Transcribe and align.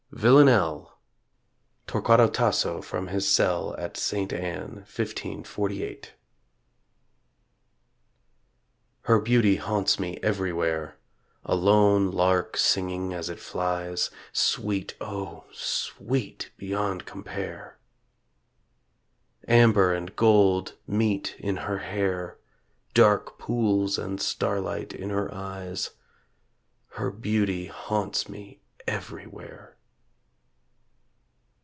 VILLANELLE 0.13 0.91
(Torquato 1.87 2.27
Tasso 2.31 2.81
from 2.81 3.07
his 3.07 3.33
cell 3.33 3.73
at 3.77 3.95
Ste. 3.95 4.33
Anne, 4.33 4.75
1548) 4.85 6.13
Her 9.03 9.19
beauty 9.21 9.55
haunts 9.55 9.99
me 10.01 10.19
everywhere 10.21 10.97
A 11.45 11.55
lone 11.55 12.11
lark 12.11 12.57
singing 12.57 13.13
as 13.13 13.29
it 13.29 13.39
flies 13.39 14.11
Sweet, 14.33 14.95
O 14.99 15.45
sweet 15.53 16.51
beyond 16.57 17.05
compare. 17.05 17.77
Amber 19.47 19.93
and 19.93 20.13
gold 20.17 20.73
meet 20.85 21.37
in 21.39 21.55
her 21.55 21.79
hair, 21.79 22.37
Dark 22.93 23.39
pools 23.39 23.97
and 23.97 24.19
starlight 24.21 24.91
in 24.93 25.09
her 25.09 25.33
eyes; 25.33 25.91
Her 26.89 27.11
beauty 27.11 27.67
haunts 27.67 28.27
me 28.27 28.59
everywhere. 28.85 29.77